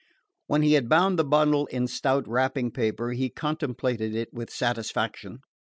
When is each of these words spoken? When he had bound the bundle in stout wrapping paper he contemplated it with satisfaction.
When 0.47 0.63
he 0.63 0.73
had 0.73 0.89
bound 0.89 1.19
the 1.19 1.23
bundle 1.23 1.67
in 1.67 1.85
stout 1.85 2.27
wrapping 2.27 2.71
paper 2.71 3.11
he 3.11 3.29
contemplated 3.29 4.15
it 4.15 4.33
with 4.33 4.49
satisfaction. 4.49 5.41